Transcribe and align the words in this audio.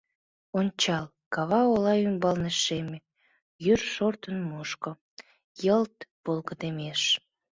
Ончал, 0.59 1.05
кава 1.33 1.61
ола 1.73 1.93
ӱмбалне 2.07 2.51
шеме, 2.63 2.99
Йӱр 3.65 3.81
шортын 3.93 4.37
мушко, 4.49 4.91
йылт 5.63 5.95
волгыдеммеш. 6.23 7.01